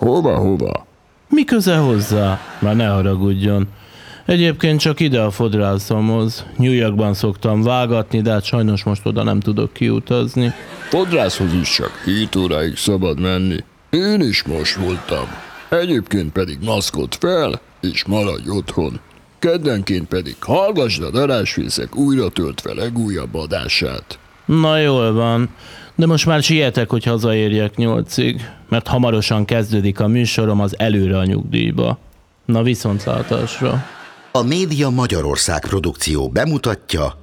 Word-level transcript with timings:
Hova, 0.00 0.36
hova? 0.36 0.86
Mi 1.28 1.44
köze 1.44 1.76
hozzá? 1.76 2.40
Már 2.58 2.76
ne 2.76 2.86
haragudjon. 2.86 3.68
Egyébként 4.26 4.80
csak 4.80 5.00
ide 5.00 5.20
a 5.20 5.30
fodrászomhoz. 5.30 6.44
New 6.56 6.72
Yorkban 6.72 7.14
szoktam 7.14 7.62
vágatni, 7.62 8.20
de 8.20 8.30
hát 8.30 8.44
sajnos 8.44 8.82
most 8.82 9.06
oda 9.06 9.22
nem 9.22 9.40
tudok 9.40 9.72
kiutazni. 9.72 10.52
Fodrászhoz 10.88 11.52
is 11.52 11.70
csak 11.70 12.02
7 12.04 12.36
óráig 12.36 12.76
szabad 12.76 13.20
menni. 13.20 13.64
Én 13.90 14.20
is 14.20 14.42
most 14.42 14.74
voltam. 14.74 15.26
Egyébként 15.68 16.32
pedig 16.32 16.58
maszkot 16.64 17.14
fel, 17.14 17.60
és 17.80 18.04
maradj 18.04 18.48
otthon. 18.48 19.00
Keddenként 19.38 20.08
pedig 20.08 20.36
hallgassd 20.40 21.02
a 21.02 21.10
darásfészek 21.10 21.96
újra 21.96 22.28
töltve 22.28 22.74
legújabb 22.74 23.34
adását. 23.34 24.18
Na 24.50 24.78
jól 24.78 25.12
van, 25.12 25.48
de 25.94 26.06
most 26.06 26.26
már 26.26 26.42
sietek, 26.42 26.90
hogy 26.90 27.04
hazaérjek 27.04 27.76
nyolcig, 27.76 28.48
mert 28.68 28.86
hamarosan 28.86 29.44
kezdődik 29.44 30.00
a 30.00 30.06
műsorom 30.06 30.60
az 30.60 30.78
előre 30.78 31.18
a 31.18 31.24
nyugdíjba. 31.24 31.98
Na 32.44 32.62
viszontlátásra. 32.62 33.84
A 34.32 34.42
Média 34.42 34.88
Magyarország 34.88 35.60
produkció 35.60 36.28
bemutatja 36.28 37.14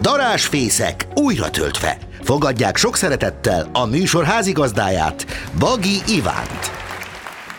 Darásfészek 0.00 1.06
újra 1.14 1.50
töltve. 1.50 1.98
Fogadják 2.22 2.76
sok 2.76 2.96
szeretettel 2.96 3.68
a 3.72 3.86
műsor 3.86 4.24
házigazdáját, 4.24 5.26
Bagi 5.58 5.98
Ivánt. 6.08 6.75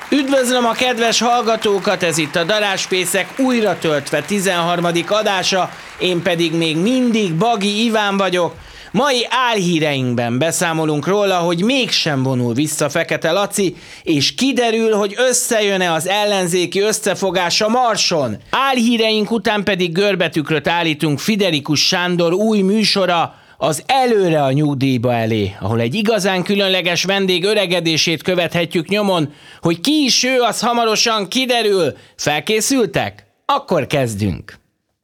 Üdvözlöm 0.09 0.65
a 0.65 0.71
kedves 0.71 1.19
hallgatókat, 1.19 2.03
ez 2.03 2.17
itt 2.17 2.35
a 2.35 2.43
Daráspészek 2.43 3.33
újra 3.37 3.77
töltve 3.79 4.21
13. 4.21 4.85
adása, 5.07 5.69
én 5.99 6.21
pedig 6.21 6.53
még 6.53 6.77
mindig 6.77 7.33
Bagi 7.33 7.83
Iván 7.85 8.17
vagyok. 8.17 8.55
Mai 8.91 9.25
álhíreinkben 9.29 10.37
beszámolunk 10.37 11.07
róla, 11.07 11.35
hogy 11.35 11.63
mégsem 11.63 12.23
vonul 12.23 12.53
vissza 12.53 12.89
Fekete 12.89 13.31
Laci, 13.31 13.75
és 14.03 14.35
kiderül, 14.35 14.93
hogy 14.95 15.13
összejön-e 15.17 15.93
az 15.93 16.07
ellenzéki 16.07 16.79
összefogás 16.79 17.61
a 17.61 17.69
Marson. 17.69 18.37
Álhíreink 18.49 19.31
után 19.31 19.63
pedig 19.63 19.91
görbetükröt 19.91 20.67
állítunk 20.67 21.19
Fiderikus 21.19 21.87
Sándor 21.87 22.33
új 22.33 22.61
műsora, 22.61 23.35
az 23.57 23.83
előre 23.85 24.43
a 24.43 24.51
nyugdíjba 24.51 25.13
elé, 25.13 25.55
ahol 25.59 25.79
egy 25.79 25.95
igazán 25.95 26.43
különleges 26.43 27.03
vendég 27.03 27.43
öregedését 27.43 28.21
követhetjük 28.21 28.87
nyomon, 28.87 29.33
hogy 29.61 29.79
ki 29.79 30.03
is 30.03 30.23
ő, 30.23 30.41
az 30.41 30.59
hamarosan 30.59 31.27
kiderül. 31.27 31.97
Felkészültek? 32.15 33.25
Akkor 33.45 33.87
kezdünk. 33.87 34.59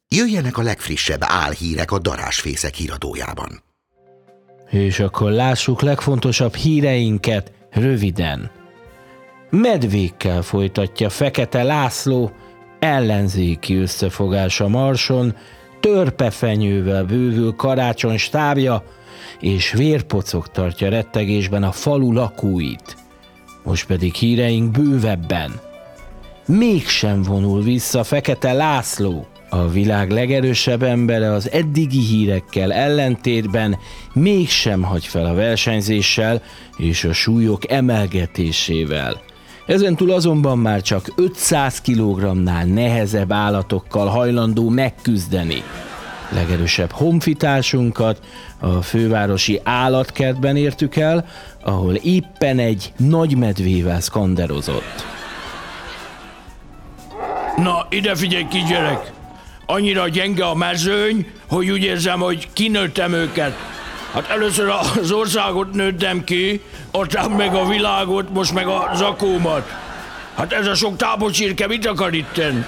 Jöjjenek 0.08 0.58
a 0.58 0.62
legfrissebb 0.62 1.20
álhírek 1.20 1.92
a 1.92 1.98
Darásfészek 1.98 2.74
híradójában. 2.74 3.62
És 4.70 5.00
akkor 5.00 5.30
lássuk 5.30 5.82
legfontosabb 5.82 6.54
híreinket 6.54 7.52
röviden. 7.70 8.50
Medvékkel 9.50 10.42
folytatja 10.42 11.08
Fekete 11.08 11.62
László 11.62 12.32
ellenzéki 12.78 13.76
összefogása 13.76 14.68
Marson, 14.68 15.36
törpefenyővel 15.84 17.04
bővül 17.04 17.54
karácsony 17.56 18.16
stábja, 18.16 18.82
és 19.40 19.72
vérpocok 19.72 20.50
tartja 20.50 20.88
rettegésben 20.88 21.62
a 21.62 21.72
falu 21.72 22.12
lakóit. 22.12 22.96
Most 23.62 23.86
pedig 23.86 24.14
híreink 24.14 24.70
bővebben. 24.70 25.60
Mégsem 26.46 27.22
vonul 27.22 27.62
vissza 27.62 28.04
Fekete 28.04 28.52
László. 28.52 29.26
A 29.48 29.68
világ 29.68 30.10
legerősebb 30.10 30.82
embere 30.82 31.32
az 31.32 31.50
eddigi 31.50 32.00
hírekkel 32.00 32.72
ellentétben 32.72 33.78
mégsem 34.12 34.82
hagy 34.82 35.06
fel 35.06 35.24
a 35.24 35.34
versenyzéssel 35.34 36.42
és 36.76 37.04
a 37.04 37.12
súlyok 37.12 37.70
emelgetésével. 37.70 39.20
Ezentúl 39.66 40.10
azonban 40.10 40.58
már 40.58 40.82
csak 40.82 41.12
500 41.16 41.80
kg-nál 41.80 42.64
nehezebb 42.64 43.32
állatokkal 43.32 44.06
hajlandó 44.06 44.68
megküzdeni. 44.68 45.62
Legerősebb 46.28 46.90
honfitársunkat 46.90 48.20
a 48.58 48.82
fővárosi 48.82 49.60
állatkertben 49.62 50.56
értük 50.56 50.96
el, 50.96 51.26
ahol 51.62 51.94
éppen 51.94 52.58
egy 52.58 52.92
nagy 52.96 53.36
medvével 53.36 54.00
szkanderozott. 54.00 55.04
Na, 57.56 57.86
ide 57.90 58.14
figyelj 58.14 58.46
ki, 58.50 58.62
gyerek! 58.68 59.12
Annyira 59.66 60.08
gyenge 60.08 60.44
a 60.44 60.54
mezőny, 60.54 61.26
hogy 61.48 61.70
úgy 61.70 61.82
érzem, 61.82 62.20
hogy 62.20 62.48
kinőttem 62.52 63.12
őket. 63.12 63.73
Hát 64.14 64.30
először 64.30 64.68
az 65.00 65.10
országot 65.10 65.72
nőttem 65.72 66.24
ki, 66.24 66.60
aztán 66.90 67.30
meg 67.30 67.54
a 67.54 67.68
világot, 67.68 68.30
most 68.30 68.52
meg 68.52 68.66
a 68.66 68.90
zakómat. 68.94 69.70
Hát 70.36 70.52
ez 70.52 70.66
a 70.66 70.74
sok 70.74 70.96
tábocsirke 70.96 71.66
mit 71.66 71.86
akar 71.86 72.14
itten? 72.14 72.66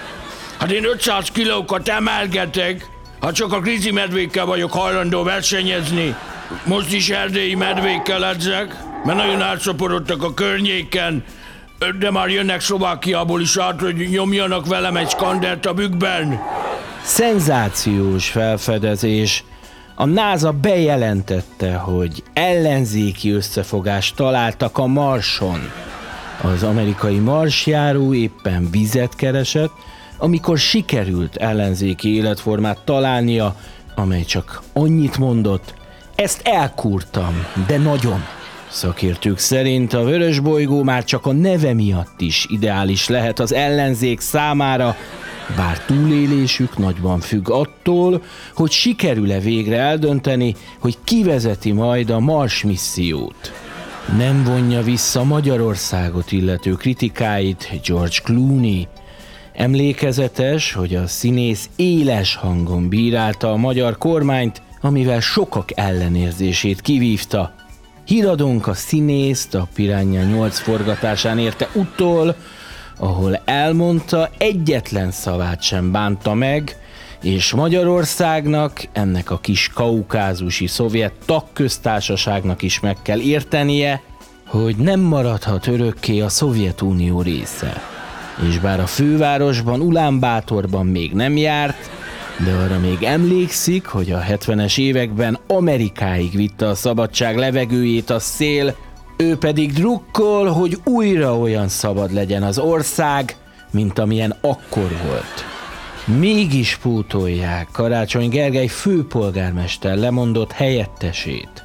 Hát 0.59 0.71
én 0.71 0.85
500 0.85 1.29
kilókat 1.29 1.89
emelgetek, 1.89 2.87
hát 3.21 3.35
csak 3.35 3.53
a 3.53 3.61
krizi 3.61 3.91
medvékkel 3.91 4.45
vagyok 4.45 4.73
hajlandó 4.73 5.23
versenyezni. 5.23 6.17
Most 6.65 6.93
is 6.93 7.09
erdélyi 7.09 7.55
medvékkel 7.55 8.27
edzek, 8.27 8.77
mert 9.05 9.19
nagyon 9.19 9.43
átszaporodtak 9.43 10.23
a 10.23 10.35
környéken, 10.35 11.25
de 11.99 12.11
már 12.11 12.29
jönnek 12.29 12.61
Szlovákiából 12.61 13.41
is 13.41 13.57
át, 13.57 13.81
hogy 13.81 14.09
nyomjanak 14.09 14.67
velem 14.67 14.97
egy 14.97 15.11
skandert 15.11 15.67
a 15.67 15.73
bükkben. 15.73 16.41
Szenzációs 17.03 18.29
felfedezés. 18.29 19.45
A 19.99 20.05
NASA 20.05 20.53
bejelentette, 20.53 21.75
hogy 21.75 22.23
ellenzéki 22.33 23.31
összefogást 23.31 24.17
találtak 24.17 24.79
a 24.79 24.87
Marson. 24.87 25.61
Az 26.43 26.63
amerikai 26.63 27.19
marsjáró 27.19 28.15
éppen 28.15 28.71
vizet 28.71 29.15
keresett, 29.15 29.73
amikor 30.19 30.59
sikerült 30.59 31.37
ellenzéki 31.37 32.15
életformát 32.15 32.79
találnia, 32.85 33.57
amely 33.95 34.23
csak 34.23 34.63
annyit 34.73 35.19
mondott, 35.19 35.75
ezt 36.15 36.41
elkúrtam, 36.45 37.47
de 37.67 37.79
nagyon. 37.79 38.25
Szakértők 38.69 39.39
szerint 39.39 39.93
a 39.93 40.05
vörös 40.05 40.41
bolygó 40.41 40.83
már 40.83 41.05
csak 41.05 41.27
a 41.27 41.33
neve 41.33 41.75
miatt 41.75 42.21
is 42.21 42.47
ideális 42.49 43.09
lehet 43.09 43.39
az 43.39 43.53
ellenzék 43.53 44.21
számára, 44.21 44.97
bár 45.57 45.79
túlélésük 45.79 46.79
nagyban 46.79 47.21
függ 47.21 47.51
attól, 47.51 48.23
hogy 48.55 48.71
sikerül-e 48.71 49.41
végre 49.41 49.77
eldönteni, 49.77 50.55
hogy 50.79 50.97
kivezeti 51.05 51.73
majd 51.73 52.11
a 52.11 52.21
Mars 52.21 52.63
missziót. 52.63 53.53
Nem 54.17 54.45
vonja 54.45 54.83
vissza 54.83 55.25
Magyarországot 55.25 56.33
illető 56.33 56.73
kritikáit 56.73 57.81
George 57.85 58.17
Clooney. 58.25 58.89
Emlékezetes, 59.53 60.73
hogy 60.73 60.95
a 60.95 61.07
színész 61.07 61.69
éles 61.77 62.35
hangon 62.35 62.89
bírálta 62.89 63.53
a 63.53 63.57
magyar 63.57 63.99
kormányt, 63.99 64.63
amivel 64.81 65.21
sokak 65.21 65.79
ellenérzését 65.79 66.81
kivívta. 66.81 67.55
Híradónk 68.05 68.67
a 68.67 68.75
színészt 68.75 69.55
a 69.55 69.69
Piránya 69.75 70.23
8 70.23 70.59
forgatásán 70.59 71.39
érte 71.39 71.69
utol, 71.75 72.37
ahol 72.99 73.41
elmondta, 73.45 74.31
egyetlen 74.39 75.11
szavát 75.11 75.63
sem 75.63 75.93
bánta 75.93 76.35
meg, 76.35 76.77
és 77.23 77.53
Magyarországnak, 77.53 78.85
ennek 78.93 79.31
a 79.31 79.39
kis 79.39 79.71
kaukázusi 79.75 80.67
szovjet 80.67 81.13
tagköztársaságnak 81.25 82.63
is 82.63 82.81
meg 82.81 82.97
kell 83.03 83.21
értenie, 83.21 84.03
hogy 84.47 84.77
nem 84.77 85.01
maradhat 85.01 85.67
örökké 85.67 86.21
a 86.21 86.29
Szovjetunió 86.29 87.23
része. 87.23 87.83
És 88.49 88.59
bár 88.59 88.81
a 88.81 88.87
fővárosban, 88.87 89.81
Ulánbátorban 89.81 90.87
még 90.87 91.13
nem 91.13 91.37
járt, 91.37 91.91
de 92.45 92.53
arra 92.53 92.79
még 92.79 93.03
emlékszik, 93.03 93.87
hogy 93.87 94.13
a 94.13 94.21
70-es 94.21 94.79
években 94.79 95.39
Amerikáig 95.47 96.37
vitte 96.37 96.69
a 96.69 96.75
szabadság 96.75 97.37
levegőjét 97.37 98.11
a 98.11 98.19
szél, 98.19 98.75
ő 99.17 99.37
pedig 99.37 99.73
drukkol, 99.73 100.51
hogy 100.51 100.79
újra 100.85 101.39
olyan 101.39 101.69
szabad 101.69 102.13
legyen 102.13 102.43
az 102.43 102.59
ország, 102.59 103.37
mint 103.71 103.99
amilyen 103.99 104.35
akkor 104.41 104.97
volt. 105.07 105.45
Mégis 106.19 106.77
pótolják 106.77 107.69
Karácsony 107.73 108.29
Gergely 108.29 108.67
főpolgármester 108.67 109.97
lemondott 109.97 110.53
helyettesét. 110.53 111.65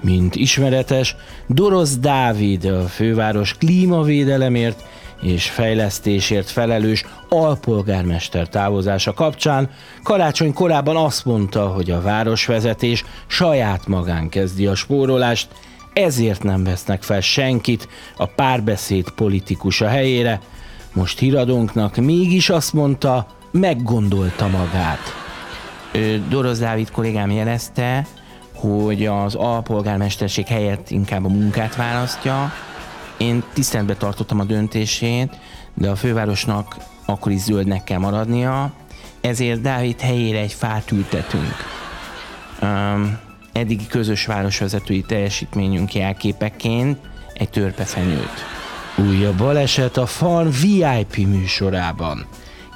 Mint 0.00 0.34
ismeretes, 0.34 1.16
Dorosz 1.46 1.96
Dávid 1.98 2.64
a 2.64 2.82
főváros 2.82 3.54
klímavédelemért 3.54 4.84
és 5.22 5.50
fejlesztésért 5.50 6.50
felelős 6.50 7.04
alpolgármester 7.28 8.48
távozása 8.48 9.12
kapcsán 9.12 9.70
Karácsony 10.02 10.52
korábban 10.52 10.96
azt 10.96 11.24
mondta, 11.24 11.66
hogy 11.66 11.90
a 11.90 12.00
városvezetés 12.00 13.04
saját 13.26 13.86
magán 13.86 14.28
kezdi 14.28 14.66
a 14.66 14.74
spórolást, 14.74 15.48
ezért 15.94 16.42
nem 16.42 16.64
vesznek 16.64 17.02
fel 17.02 17.20
senkit 17.20 17.88
a 18.16 18.26
párbeszéd 18.26 19.10
politikusa 19.10 19.88
helyére. 19.88 20.40
Most 20.92 21.18
híradónknak 21.18 21.96
mégis 21.96 22.50
azt 22.50 22.72
mondta, 22.72 23.26
meggondolta 23.50 24.48
magát. 24.48 25.00
Dorosz 26.28 26.58
Dávid 26.58 26.90
kollégám 26.90 27.30
jelezte, 27.30 28.06
hogy 28.54 29.06
az 29.06 29.34
alpolgármesterség 29.34 30.46
helyett 30.46 30.90
inkább 30.90 31.24
a 31.24 31.28
munkát 31.28 31.76
választja, 31.76 32.52
Én 33.16 33.42
tiszteletbe 33.52 33.94
tartottam 33.94 34.40
a 34.40 34.44
döntését, 34.44 35.38
de 35.74 35.90
a 35.90 35.96
fővárosnak 35.96 36.76
akkor 37.04 37.32
is 37.32 37.40
zöldnek 37.40 37.84
kell 37.84 37.98
maradnia, 37.98 38.72
ezért 39.20 39.60
Dávid 39.60 40.00
helyére 40.00 40.38
egy 40.38 40.52
fát 40.52 40.90
ültetünk. 40.90 41.54
Um, 42.62 43.18
eddigi 43.54 43.86
közös 43.86 44.26
városvezetői 44.26 45.02
teljesítményünk 45.02 45.94
jelképeként 45.94 46.98
egy 47.34 47.50
törpefenyőt. 47.50 48.44
Újabb 48.96 49.36
baleset 49.36 49.96
a 49.96 50.06
Farm 50.06 50.48
VIP 50.62 51.26
műsorában. 51.26 52.26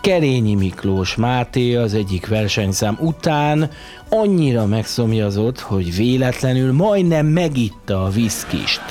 Kerényi 0.00 0.54
Miklós 0.54 1.14
Máté 1.14 1.74
az 1.74 1.94
egyik 1.94 2.26
versenyszám 2.26 2.96
után 3.00 3.70
annyira 4.08 4.66
megszomjazott, 4.66 5.60
hogy 5.60 5.96
véletlenül 5.96 6.72
majdnem 6.72 7.26
megitta 7.26 8.04
a 8.04 8.08
viszkist. 8.08 8.82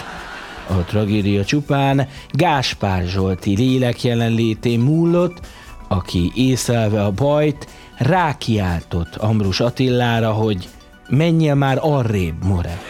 A 0.70 0.74
tragédia 0.74 1.46
csupán 1.46 2.08
Gáspár 2.32 3.04
Zsolti 3.04 3.56
lélek 3.56 4.04
jelenlétén 4.04 4.80
múlott, 4.80 5.40
aki 5.88 6.32
észlelve 6.36 7.04
a 7.04 7.12
bajt, 7.12 7.68
rákiáltott 7.98 9.16
Ambrus 9.16 9.60
Attilára, 9.60 10.32
hogy 10.32 10.68
menjél 11.10 11.56
már 11.56 11.78
arrébb, 11.82 12.44
more. 12.44 12.82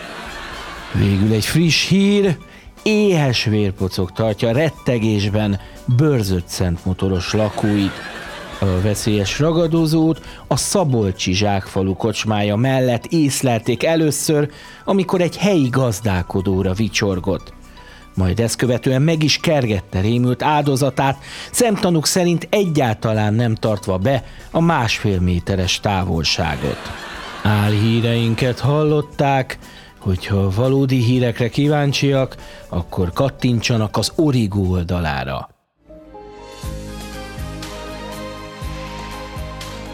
Végül 0.94 1.34
egy 1.34 1.46
friss 1.46 1.88
hír, 1.88 2.38
éhes 2.84 3.44
vérpocok 3.44 4.12
tartja 4.12 4.52
rettegésben 4.52 5.60
bőrzött 5.86 6.48
szent 6.48 6.86
motoros 6.86 7.34
lakóit. 7.34 7.92
A 8.60 8.82
veszélyes 8.82 9.40
ragadozót 9.40 10.22
a 10.48 10.56
Szabolcsi 10.58 11.34
zsákfalu 11.34 11.96
kocsmája 11.96 12.56
mellett 12.56 13.06
észlelték 13.06 13.84
először, 13.84 14.50
amikor 14.86 15.22
egy 15.22 15.38
helyi 15.38 15.70
gazdálkodóra 15.70 16.74
vicsorgott. 16.74 17.54
Majd 18.16 18.40
ezt 18.40 18.56
követően 18.56 19.02
meg 19.02 19.24
is 19.24 19.40
kergette 19.40 20.00
rémült 20.00 20.44
áldozatát, 20.44 21.18
szemtanúk 21.52 22.06
szerint 22.06 22.48
egyáltalán 22.50 23.34
nem 23.34 23.56
tartva 23.56 23.98
be 23.98 24.24
a 24.52 24.62
másfél 24.62 25.20
méteres 25.20 25.80
távolságot. 25.80 26.80
Álhíreinket 27.44 28.60
hallották, 28.60 29.58
hogyha 30.00 30.50
valódi 30.50 31.04
hírekre 31.04 31.50
kíváncsiak, 31.50 32.36
akkor 32.70 33.14
kattintsanak 33.14 33.98
az 33.98 34.12
Origo 34.16 34.60
oldalára. 34.60 35.50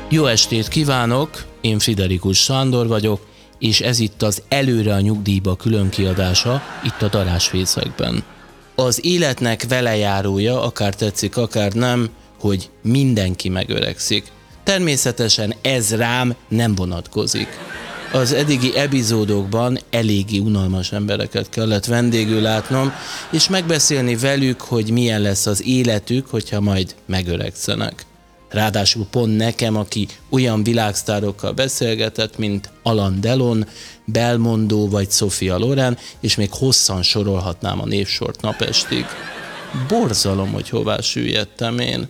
Jó 0.10 0.26
estét 0.26 0.68
kívánok, 0.68 1.46
én 1.62 1.80
Friderikus 1.80 2.38
Sándor 2.44 2.88
vagyok, 2.88 3.28
és 3.60 3.82
ez 3.82 4.00
itt 4.00 4.22
az 4.22 4.42
Előre 4.48 4.94
a 4.94 5.00
nyugdíjba 5.00 5.56
különkiadása, 5.56 6.62
itt 6.84 7.02
a 7.02 7.08
darásfészekben. 7.08 8.24
Az 8.76 9.06
életnek 9.06 9.66
velejárója, 9.68 10.62
akár 10.64 10.96
tetszik, 10.96 11.38
akár 11.38 11.72
nem, 11.72 12.10
hogy 12.40 12.70
mindenki 12.82 13.50
megöregszik. 13.50 14.32
Természetesen 14.64 15.54
ez 15.62 15.96
rám 15.96 16.36
nem 16.48 16.76
vonatkozik. 16.76 17.48
Az 18.14 18.34
eddigi 18.34 18.78
epizódokban 18.78 19.80
eléggé 19.90 20.38
unalmas 20.38 20.92
embereket 20.92 21.50
kellett 21.50 21.86
vendégül 21.86 22.42
látnom, 22.42 22.94
és 23.32 23.50
megbeszélni 23.50 24.16
velük, 24.16 24.62
hogy 24.62 24.92
milyen 24.92 25.22
lesz 25.22 25.46
az 25.46 25.66
életük, 25.66 26.28
hogyha 26.28 26.62
majd 26.62 26.96
megöregszenek. 27.06 28.06
Ráadásul 28.50 29.08
pont 29.12 29.38
nekem, 29.38 29.76
aki 29.76 30.08
olyan 30.30 30.64
világsztárokkal 30.64 31.52
beszélgetett, 31.52 32.38
mint 32.38 32.70
Alan 32.84 33.22
Delon, 33.22 33.68
Belmondo 34.06 34.90
vagy 34.90 35.12
Sofia 35.12 35.58
Loren, 35.58 35.98
és 36.20 36.36
még 36.36 36.50
hosszan 36.52 37.02
sorolhatnám 37.02 37.82
a 37.82 37.86
névsort 37.86 38.42
napestig. 38.42 39.06
Borzalom, 39.88 40.52
hogy 40.52 40.70
hová 40.70 41.00
süllyedtem 41.00 41.80
én. 41.80 42.08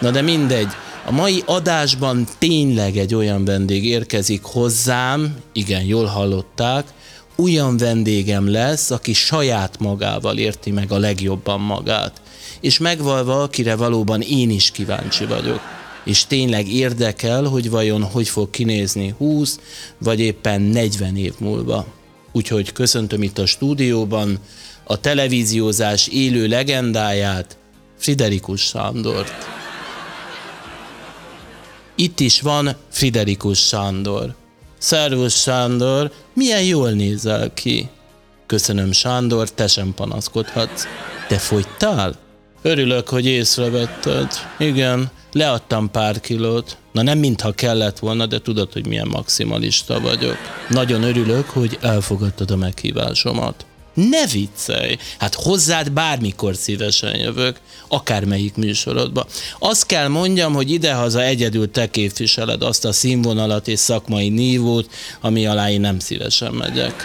Na 0.00 0.10
de 0.10 0.22
mindegy, 0.22 0.68
a 1.06 1.12
mai 1.12 1.42
adásban 1.46 2.26
tényleg 2.38 2.96
egy 2.96 3.14
olyan 3.14 3.44
vendég 3.44 3.84
érkezik 3.84 4.42
hozzám, 4.42 5.36
igen, 5.52 5.82
jól 5.82 6.04
hallották, 6.04 6.86
olyan 7.36 7.76
vendégem 7.76 8.50
lesz, 8.50 8.90
aki 8.90 9.12
saját 9.12 9.78
magával 9.78 10.38
érti 10.38 10.70
meg 10.70 10.92
a 10.92 10.98
legjobban 10.98 11.60
magát. 11.60 12.20
És 12.60 12.78
megvalva, 12.78 13.42
akire 13.42 13.76
valóban 13.76 14.20
én 14.20 14.50
is 14.50 14.70
kíváncsi 14.70 15.24
vagyok. 15.24 15.60
És 16.04 16.26
tényleg 16.26 16.68
érdekel, 16.68 17.44
hogy 17.44 17.70
vajon 17.70 18.02
hogy 18.02 18.28
fog 18.28 18.50
kinézni 18.50 19.14
20 19.18 19.60
vagy 19.98 20.20
éppen 20.20 20.60
40 20.60 21.16
év 21.16 21.32
múlva. 21.38 21.86
Úgyhogy 22.32 22.72
köszöntöm 22.72 23.22
itt 23.22 23.38
a 23.38 23.46
stúdióban 23.46 24.38
a 24.84 25.00
televíziózás 25.00 26.06
élő 26.06 26.46
legendáját, 26.46 27.56
Friderikus 27.98 28.60
Sándort. 28.60 29.65
Itt 31.98 32.20
is 32.20 32.40
van 32.40 32.76
Friderikus 32.88 33.58
Sándor. 33.58 34.34
Szervusz 34.78 35.40
Sándor, 35.40 36.10
milyen 36.34 36.62
jól 36.62 36.90
nézel 36.90 37.54
ki. 37.54 37.88
Köszönöm 38.46 38.92
Sándor, 38.92 39.50
te 39.50 39.66
sem 39.66 39.94
panaszkodhatsz. 39.94 40.84
Te 41.28 41.38
fogytál? 41.38 42.14
Örülök, 42.62 43.08
hogy 43.08 43.26
észrevetted. 43.26 44.28
Igen, 44.58 45.10
leadtam 45.32 45.90
pár 45.90 46.20
kilót. 46.20 46.76
Na 46.92 47.02
nem 47.02 47.18
mintha 47.18 47.52
kellett 47.52 47.98
volna, 47.98 48.26
de 48.26 48.40
tudod, 48.40 48.72
hogy 48.72 48.86
milyen 48.86 49.08
maximalista 49.08 50.00
vagyok. 50.00 50.36
Nagyon 50.68 51.02
örülök, 51.02 51.48
hogy 51.48 51.78
elfogadtad 51.80 52.50
a 52.50 52.56
meghívásomat. 52.56 53.66
Ne 53.96 54.26
viccelj! 54.26 54.96
Hát 55.18 55.34
hozzád 55.34 55.92
bármikor 55.92 56.56
szívesen 56.56 57.16
jövök, 57.16 57.60
akármelyik 57.88 58.56
műsorodba. 58.56 59.26
Azt 59.58 59.86
kell 59.86 60.08
mondjam, 60.08 60.54
hogy 60.54 60.70
idehaza 60.70 61.22
egyedül 61.22 61.70
te 61.70 61.90
képviseled 61.90 62.62
azt 62.62 62.84
a 62.84 62.92
színvonalat 62.92 63.68
és 63.68 63.78
szakmai 63.78 64.28
nívót, 64.28 64.90
ami 65.20 65.46
alá 65.46 65.70
én 65.70 65.80
nem 65.80 65.98
szívesen 65.98 66.52
megyek. 66.52 67.04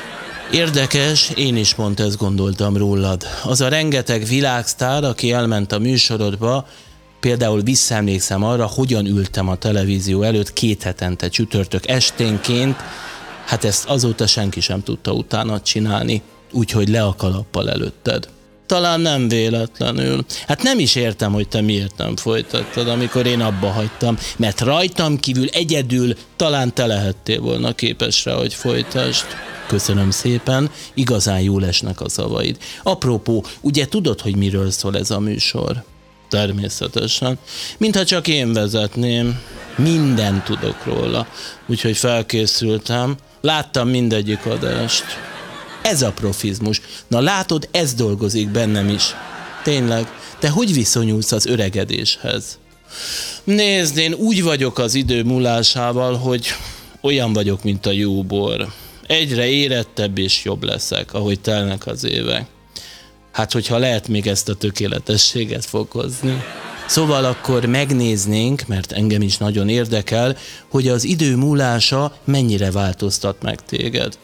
Érdekes, 0.51 1.29
én 1.35 1.55
is 1.55 1.73
pont 1.73 1.99
ezt 1.99 2.17
gondoltam 2.17 2.77
rólad. 2.77 3.23
Az 3.43 3.61
a 3.61 3.67
rengeteg 3.67 4.25
világsztár, 4.25 5.03
aki 5.03 5.31
elment 5.31 5.71
a 5.71 5.79
műsorodba, 5.79 6.67
például 7.19 7.61
visszaemlékszem 7.61 8.43
arra, 8.43 8.65
hogyan 8.65 9.05
ültem 9.05 9.47
a 9.49 9.55
televízió 9.55 10.21
előtt 10.21 10.53
két 10.53 10.83
hetente 10.83 11.29
csütörtök 11.29 11.87
esténként, 11.87 12.75
hát 13.45 13.63
ezt 13.63 13.85
azóta 13.85 14.27
senki 14.27 14.59
sem 14.59 14.83
tudta 14.83 15.11
utána 15.11 15.61
csinálni 15.61 16.21
úgyhogy 16.51 16.89
le 16.89 17.03
a 17.03 17.15
kalappal 17.17 17.69
előtted. 17.69 18.27
Talán 18.65 18.99
nem 18.99 19.27
véletlenül. 19.27 20.25
Hát 20.47 20.63
nem 20.63 20.79
is 20.79 20.95
értem, 20.95 21.33
hogy 21.33 21.47
te 21.47 21.61
miért 21.61 21.97
nem 21.97 22.15
folytattad, 22.15 22.87
amikor 22.87 23.25
én 23.25 23.41
abba 23.41 23.67
hagytam, 23.67 24.17
mert 24.37 24.61
rajtam 24.61 25.19
kívül 25.19 25.47
egyedül 25.47 26.15
talán 26.35 26.73
te 26.73 26.85
lehettél 26.85 27.41
volna 27.41 27.73
képes 27.73 28.25
rá, 28.25 28.33
hogy 28.33 28.53
folytasd. 28.53 29.25
Köszönöm 29.67 30.11
szépen, 30.11 30.71
igazán 30.93 31.41
jól 31.41 31.65
esnek 31.65 32.01
a 32.01 32.09
szavaid. 32.09 32.57
Apropó, 32.83 33.45
ugye 33.61 33.87
tudod, 33.87 34.21
hogy 34.21 34.35
miről 34.35 34.71
szól 34.71 34.97
ez 34.97 35.11
a 35.11 35.19
műsor? 35.19 35.83
Természetesen. 36.29 37.37
Mintha 37.77 38.05
csak 38.05 38.27
én 38.27 38.53
vezetném. 38.53 39.39
Minden 39.77 40.43
tudok 40.43 40.85
róla. 40.85 41.27
Úgyhogy 41.67 41.97
felkészültem. 41.97 43.15
Láttam 43.41 43.89
mindegyik 43.89 44.45
adást. 44.45 45.03
Ez 45.81 46.01
a 46.01 46.11
profizmus. 46.11 46.81
Na 47.07 47.19
látod, 47.19 47.67
ez 47.71 47.93
dolgozik 47.93 48.49
bennem 48.49 48.89
is. 48.89 49.03
Tényleg, 49.63 50.07
te 50.39 50.49
hogy 50.49 50.73
viszonyulsz 50.73 51.31
az 51.31 51.45
öregedéshez? 51.45 52.59
Nézd, 53.43 53.97
én 53.97 54.13
úgy 54.13 54.43
vagyok 54.43 54.79
az 54.79 54.93
idő 54.95 55.23
múlásával, 55.23 56.17
hogy 56.17 56.47
olyan 57.01 57.33
vagyok, 57.33 57.63
mint 57.63 57.85
a 57.85 57.91
jó 57.91 58.23
bor. 58.23 58.67
Egyre 59.07 59.45
érettebb 59.47 60.17
és 60.17 60.43
jobb 60.43 60.63
leszek, 60.63 61.13
ahogy 61.13 61.39
telnek 61.39 61.87
az 61.87 62.03
évek. 62.03 62.45
Hát, 63.31 63.51
hogyha 63.51 63.77
lehet 63.77 64.07
még 64.07 64.27
ezt 64.27 64.49
a 64.49 64.55
tökéletességet 64.55 65.65
fokozni. 65.65 66.43
Szóval 66.87 67.25
akkor 67.25 67.65
megnéznénk, 67.65 68.67
mert 68.67 68.91
engem 68.91 69.21
is 69.21 69.37
nagyon 69.37 69.69
érdekel, 69.69 70.37
hogy 70.69 70.87
az 70.87 71.03
idő 71.03 71.35
múlása 71.35 72.15
mennyire 72.23 72.71
változtat 72.71 73.41
meg 73.41 73.65
téged. 73.65 74.17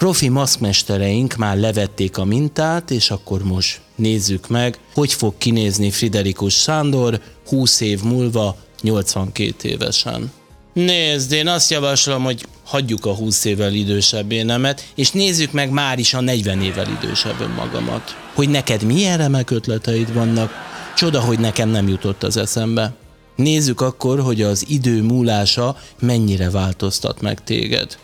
Profi 0.00 0.28
maszkmestereink 0.28 1.36
már 1.36 1.56
levették 1.56 2.18
a 2.18 2.24
mintát, 2.24 2.90
és 2.90 3.10
akkor 3.10 3.42
most 3.42 3.80
nézzük 3.96 4.48
meg, 4.48 4.78
hogy 4.94 5.12
fog 5.12 5.34
kinézni 5.38 5.90
Friderikus 5.90 6.54
Sándor 6.54 7.20
20 7.48 7.80
év 7.80 8.02
múlva 8.02 8.56
82 8.82 9.68
évesen. 9.68 10.32
Nézd, 10.72 11.32
én 11.32 11.48
azt 11.48 11.70
javaslom, 11.70 12.22
hogy 12.22 12.46
hagyjuk 12.64 13.06
a 13.06 13.14
20 13.14 13.44
évvel 13.44 13.72
idősebb 13.72 14.32
énemet, 14.32 14.92
és 14.94 15.10
nézzük 15.10 15.52
meg 15.52 15.70
már 15.70 15.98
is 15.98 16.14
a 16.14 16.20
40 16.20 16.62
évvel 16.62 16.88
idősebb 17.02 17.40
önmagamat. 17.40 18.16
Hogy 18.34 18.48
neked 18.48 18.82
milyen 18.82 19.16
remek 19.18 19.50
ötleteid 19.50 20.12
vannak, 20.12 20.52
csoda, 20.96 21.20
hogy 21.20 21.38
nekem 21.38 21.68
nem 21.68 21.88
jutott 21.88 22.22
az 22.22 22.36
eszembe. 22.36 22.94
Nézzük 23.36 23.80
akkor, 23.80 24.20
hogy 24.20 24.42
az 24.42 24.64
idő 24.68 25.02
múlása 25.02 25.76
mennyire 25.98 26.50
változtat 26.50 27.20
meg 27.20 27.44
téged. 27.44 27.98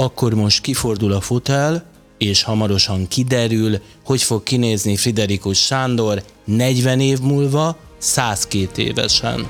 Akkor 0.00 0.34
most 0.34 0.60
kifordul 0.60 1.12
a 1.12 1.20
fotel, 1.20 1.84
és 2.18 2.42
hamarosan 2.42 3.08
kiderül, 3.08 3.78
hogy 4.04 4.22
fog 4.22 4.42
kinézni 4.42 4.96
Friderikus 4.96 5.58
Sándor 5.58 6.22
40 6.44 7.00
év 7.00 7.20
múlva, 7.20 7.76
102 7.98 8.78
évesen. 8.82 9.46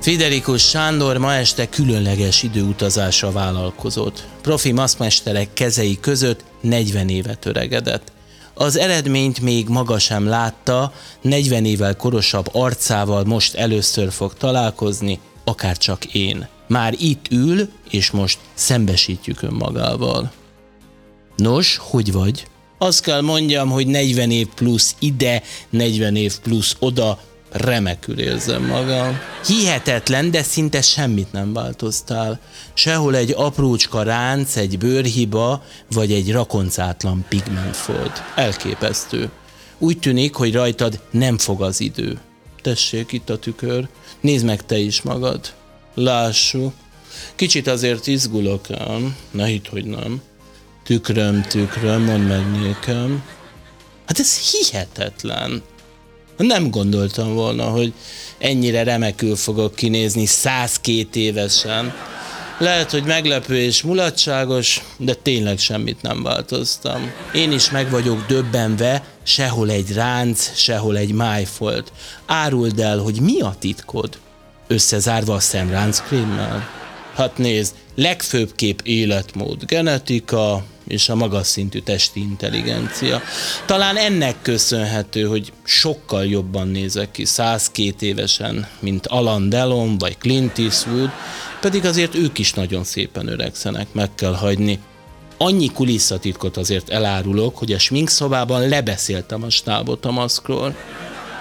Friderikus 0.00 0.68
Sándor 0.68 1.16
ma 1.16 1.34
este 1.34 1.68
különleges 1.68 2.42
időutazásra 2.42 3.32
vállalkozott. 3.32 4.26
Profi 4.42 4.72
maszkmesterek 4.72 5.52
kezei 5.52 6.00
között 6.00 6.44
40 6.60 7.08
évet 7.08 7.46
öregedett. 7.46 8.12
Az 8.54 8.76
eredményt 8.78 9.40
még 9.40 9.68
maga 9.68 9.98
sem 9.98 10.26
látta, 10.26 10.92
40 11.20 11.64
évvel 11.64 11.96
korosabb 11.96 12.48
arcával 12.52 13.24
most 13.24 13.54
először 13.54 14.12
fog 14.12 14.34
találkozni, 14.34 15.20
akár 15.44 15.76
csak 15.76 16.04
én. 16.04 16.48
Már 16.66 16.94
itt 16.98 17.26
ül, 17.30 17.68
és 17.90 18.10
most 18.10 18.38
szembesítjük 18.54 19.42
önmagával. 19.42 20.32
Nos, 21.36 21.76
hogy 21.80 22.12
vagy? 22.12 22.46
Azt 22.78 23.02
kell 23.02 23.20
mondjam, 23.20 23.70
hogy 23.70 23.86
40 23.86 24.30
év 24.30 24.46
plusz 24.54 24.96
ide, 24.98 25.42
40 25.70 26.16
év 26.16 26.38
plusz 26.38 26.76
oda, 26.78 27.18
remekül 27.50 28.18
érzem 28.18 28.64
magam. 28.64 29.18
Hihetetlen, 29.46 30.30
de 30.30 30.42
szinte 30.42 30.82
semmit 30.82 31.32
nem 31.32 31.52
változtál. 31.52 32.40
Sehol 32.74 33.16
egy 33.16 33.32
aprócska 33.36 34.02
ránc, 34.02 34.56
egy 34.56 34.78
bőrhiba, 34.78 35.62
vagy 35.90 36.12
egy 36.12 36.32
rakoncátlan 36.32 37.24
pigmentfolt. 37.28 38.22
Elképesztő. 38.34 39.30
Úgy 39.78 39.98
tűnik, 39.98 40.34
hogy 40.34 40.54
rajtad 40.54 41.00
nem 41.10 41.38
fog 41.38 41.62
az 41.62 41.80
idő. 41.80 42.18
Tessék, 42.62 43.12
itt 43.12 43.30
a 43.30 43.38
tükör. 43.38 43.88
Nézd 44.20 44.44
meg 44.44 44.66
te 44.66 44.78
is 44.78 45.02
magad. 45.02 45.52
Lássuk. 45.94 46.72
Kicsit 47.34 47.66
azért 47.66 48.06
izgulok 48.06 48.70
ám. 48.70 49.16
Ne 49.30 49.46
hidd, 49.46 49.68
hogy 49.70 49.84
nem. 49.84 50.22
Tükröm, 50.84 51.42
tükröm, 51.42 52.02
mondd 52.02 52.22
meg 52.22 52.50
nékem. 52.50 53.22
Hát 54.06 54.18
ez 54.18 54.50
hihetetlen. 54.50 55.62
Nem 56.36 56.70
gondoltam 56.70 57.34
volna, 57.34 57.64
hogy 57.64 57.92
ennyire 58.38 58.82
remekül 58.82 59.36
fogok 59.36 59.74
kinézni 59.74 60.26
102 60.26 61.16
évesen. 61.16 61.94
Lehet, 62.58 62.90
hogy 62.90 63.04
meglepő 63.04 63.56
és 63.56 63.82
mulatságos, 63.82 64.82
de 64.96 65.14
tényleg 65.14 65.58
semmit 65.58 66.02
nem 66.02 66.22
változtam. 66.22 67.12
Én 67.32 67.52
is 67.52 67.70
meg 67.70 67.90
vagyok 67.90 68.26
döbbenve, 68.26 69.04
sehol 69.22 69.70
egy 69.70 69.92
ránc, 69.92 70.56
sehol 70.56 70.96
egy 70.96 71.12
májfolt. 71.12 71.92
Áruld 72.26 72.78
el, 72.78 72.98
hogy 72.98 73.20
mi 73.20 73.40
a 73.40 73.54
titkod? 73.58 74.18
Összezárva 74.66 75.34
a 75.34 75.40
szemránckrémmel? 75.40 76.68
Hát 77.14 77.38
nézd, 77.38 77.74
legfőbb 77.94 78.54
kép 78.54 78.80
életmód, 78.84 79.64
genetika 79.64 80.64
és 80.86 81.08
a 81.08 81.14
magas 81.14 81.46
szintű 81.46 81.78
testi 81.78 82.20
intelligencia. 82.20 83.22
Talán 83.66 83.96
ennek 83.96 84.42
köszönhető, 84.42 85.22
hogy 85.22 85.52
sokkal 85.64 86.26
jobban 86.26 86.68
nézek 86.68 87.10
ki 87.10 87.24
102 87.24 88.02
évesen, 88.02 88.66
mint 88.80 89.06
Alan 89.06 89.48
Delon 89.48 89.98
vagy 89.98 90.18
Clint 90.18 90.58
Eastwood, 90.58 91.10
pedig 91.60 91.84
azért 91.84 92.14
ők 92.14 92.38
is 92.38 92.52
nagyon 92.52 92.84
szépen 92.84 93.28
öregszenek, 93.28 93.86
meg 93.92 94.14
kell 94.14 94.34
hagyni. 94.34 94.78
Annyi 95.36 95.66
kulisszatitkot 95.72 96.56
azért 96.56 96.88
elárulok, 96.88 97.58
hogy 97.58 97.72
a 97.72 97.78
sminkszobában 97.78 98.68
lebeszéltem 98.68 99.42
a 99.42 99.50
stábot 99.50 100.04
a 100.04 100.10
maszkról. 100.10 100.74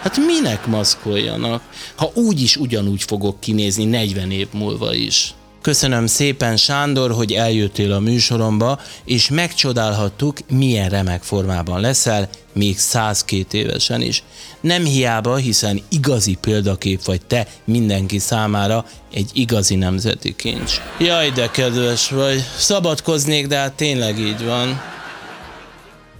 Hát 0.04 0.18
minek 0.18 0.66
maszkoljanak, 0.66 1.62
ha 1.96 2.12
úgy 2.14 2.42
is 2.42 2.56
ugyanúgy 2.56 3.04
fogok 3.04 3.40
kinézni 3.40 3.86
40 3.86 4.32
év 4.32 4.48
múlva 4.52 4.94
is. 4.94 5.34
Köszönöm 5.62 6.08
szépen, 6.08 6.58
Sándor, 6.58 7.12
hogy 7.12 7.32
eljöttél 7.32 7.94
a 7.94 8.00
műsoromba, 8.00 8.80
és 9.06 9.30
megcsodálhattuk, 9.30 10.38
milyen 10.50 10.90
remek 10.90 11.22
formában 11.22 11.80
leszel, 11.80 12.30
még 12.54 12.78
102 12.78 13.54
évesen 13.58 14.02
is. 14.02 14.24
Nem 14.62 14.86
hiába, 14.86 15.36
hiszen 15.36 15.82
igazi 15.90 16.38
példakép 16.42 17.04
vagy 17.04 17.26
te 17.26 17.48
mindenki 17.64 18.20
számára 18.20 18.86
egy 19.14 19.30
igazi 19.34 19.76
nemzeti 19.76 20.36
kincs. 20.36 20.82
Jaj, 21.00 21.30
de 21.32 21.50
kedves 21.52 22.10
vagy. 22.10 22.44
Szabadkoznék, 22.58 23.48
de 23.48 23.58
hát 23.58 23.74
tényleg 23.74 24.20
így 24.20 24.46
van. 24.46 24.93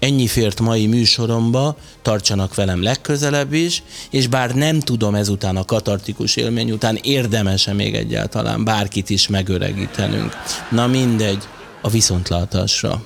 Ennyi 0.04 0.28
fért 0.28 0.60
mai 0.60 0.88
műsoromba, 0.88 1.76
tartsanak 2.02 2.56
velem 2.56 2.84
legközelebb 2.84 3.54
is, 3.54 3.84
és 4.10 4.28
bár 4.28 4.56
nem 4.56 4.80
tudom 4.80 5.16
ezután 5.16 5.58
a 5.58 5.66
katartikus 5.66 6.36
élmény 6.36 6.72
után 6.72 7.00
érdemese 7.02 7.74
még 7.74 7.96
egyáltalán 7.96 8.64
bárkit 8.64 9.10
is 9.10 9.28
megöregítenünk. 9.28 10.34
Na 10.72 10.88
mindegy, 10.88 11.44
a 11.82 11.90
viszontlátásra. 11.90 13.02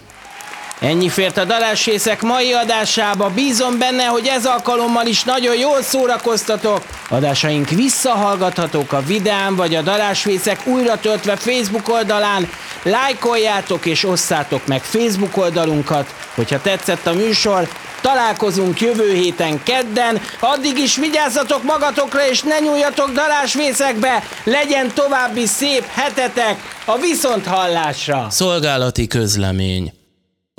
Ennyi 0.79 1.09
fért 1.09 1.37
a 1.37 1.45
dalásrészek 1.45 2.21
mai 2.21 2.53
adásába. 2.53 3.29
Bízom 3.29 3.77
benne, 3.77 4.03
hogy 4.03 4.27
ez 4.27 4.45
alkalommal 4.45 5.05
is 5.05 5.23
nagyon 5.23 5.55
jól 5.55 5.81
szórakoztatok. 5.81 6.81
Adásaink 7.09 7.69
visszahallgathatók 7.69 8.93
a 8.93 9.01
videán, 9.01 9.55
vagy 9.55 9.75
a 9.75 9.81
darásvészek 9.81 10.67
újra 10.67 10.99
töltve 10.99 11.35
Facebook 11.35 11.89
oldalán. 11.89 12.49
Lájkoljátok 12.83 13.85
és 13.85 14.03
osszátok 14.03 14.67
meg 14.67 14.83
Facebook 14.83 15.37
oldalunkat, 15.37 16.13
hogyha 16.35 16.61
tetszett 16.61 17.07
a 17.07 17.13
műsor. 17.13 17.67
Találkozunk 18.01 18.81
jövő 18.81 19.13
héten 19.13 19.63
kedden, 19.63 20.21
addig 20.39 20.77
is 20.77 20.95
vigyázzatok 20.95 21.63
magatokra 21.63 22.27
és 22.27 22.41
ne 22.41 22.59
nyúljatok 22.59 23.11
darásvészekbe, 23.11 24.23
legyen 24.43 24.91
további 24.93 25.45
szép 25.45 25.85
hetetek 25.87 26.75
a 26.85 26.97
viszonthallásra! 26.97 28.27
Szolgálati 28.29 29.07
közlemény 29.07 29.96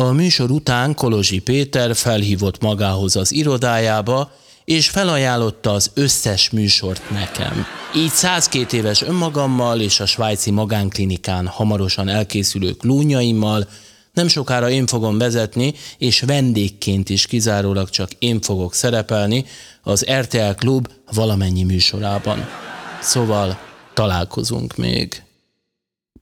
a 0.02 0.12
műsor 0.12 0.50
után 0.50 0.94
Kolozsi 0.94 1.38
Péter 1.38 1.96
felhívott 1.96 2.60
magához 2.60 3.16
az 3.16 3.32
irodájába, 3.32 4.32
és 4.64 4.88
felajánlotta 4.88 5.72
az 5.72 5.90
összes 5.94 6.50
műsort 6.50 7.10
nekem. 7.10 7.66
Így 7.96 8.10
102 8.10 8.72
éves 8.72 9.02
önmagammal 9.02 9.80
és 9.80 10.00
a 10.00 10.06
svájci 10.06 10.50
magánklinikán 10.50 11.46
hamarosan 11.46 12.08
elkészülő 12.08 12.72
klónyaimmal 12.72 13.68
nem 14.12 14.28
sokára 14.28 14.70
én 14.70 14.86
fogom 14.86 15.18
vezetni, 15.18 15.74
és 15.98 16.20
vendégként 16.20 17.08
is 17.08 17.26
kizárólag 17.26 17.90
csak 17.90 18.10
én 18.18 18.40
fogok 18.40 18.74
szerepelni 18.74 19.44
az 19.82 20.06
RTL 20.20 20.54
Klub 20.56 20.88
valamennyi 21.12 21.62
műsorában. 21.62 22.48
Szóval 23.00 23.58
találkozunk 23.94 24.76
még. 24.76 25.22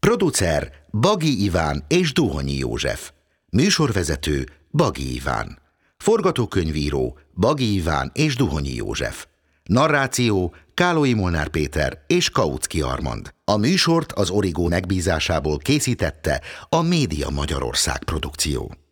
Producer 0.00 0.70
Bagi 1.00 1.44
Iván 1.44 1.84
és 1.88 2.12
Duhonyi 2.12 2.56
József. 2.56 3.14
Műsorvezető 3.56 4.46
Bagi 4.70 5.14
Iván. 5.14 5.58
Forgatókönyvíró 5.96 7.18
Bagi 7.34 7.74
Iván 7.74 8.10
és 8.14 8.36
Duhonyi 8.36 8.74
József. 8.74 9.26
Narráció 9.64 10.54
Kálói 10.74 11.14
Molnár 11.14 11.48
Péter 11.48 12.04
és 12.06 12.30
Kautsky 12.30 12.80
Armand. 12.80 13.34
A 13.44 13.56
műsort 13.56 14.12
az 14.12 14.30
Origó 14.30 14.68
megbízásából 14.68 15.58
készítette 15.58 16.40
a 16.68 16.82
Média 16.82 17.28
Magyarország 17.30 18.04
produkció. 18.04 18.85